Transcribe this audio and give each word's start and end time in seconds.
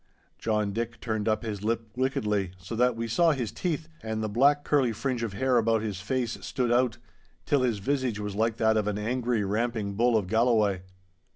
John 0.39 0.73
Dick 0.73 0.99
turned 0.99 1.29
up 1.29 1.43
his 1.43 1.63
lip 1.63 1.91
wickedly, 1.95 2.53
so 2.57 2.75
that 2.75 2.95
we 2.95 3.07
saw 3.07 3.33
his 3.33 3.51
teeth, 3.51 3.87
and 4.01 4.23
the 4.23 4.27
black, 4.27 4.63
curly 4.63 4.93
fringe 4.93 5.21
of 5.21 5.33
hair 5.33 5.57
about 5.59 5.83
his 5.83 6.01
face 6.01 6.43
stood 6.43 6.71
out, 6.71 6.97
till 7.45 7.61
his 7.61 7.77
visage 7.77 8.17
was 8.19 8.33
like 8.35 8.57
that 8.57 8.77
of 8.77 8.87
an 8.87 8.97
angry 8.97 9.43
ramping 9.43 9.93
bull 9.93 10.17
of 10.17 10.25
Galloway. 10.25 10.81